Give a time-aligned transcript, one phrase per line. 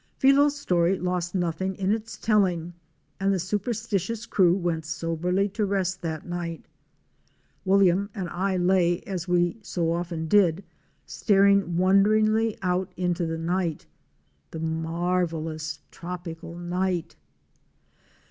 [0.17, 2.73] Filo's story lost nothing in his telling
[3.19, 6.65] and the superstitious crew went very soberly to rest that night.
[7.67, 10.63] W—— and I lay, as we so often did,
[11.05, 13.85] staring wonderingly out into the night,—
[14.49, 17.15] the marvellous tropical night.